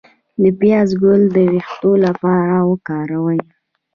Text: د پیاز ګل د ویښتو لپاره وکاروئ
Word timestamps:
د 0.41 0.43
پیاز 0.59 0.89
ګل 1.01 1.21
د 1.35 1.37
ویښتو 1.51 1.91
لپاره 2.05 2.55
وکاروئ 2.69 3.41